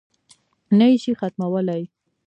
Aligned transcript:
نه 0.77 0.85
یې 0.91 0.97
شي 1.03 1.13
ختمولای. 1.19 1.83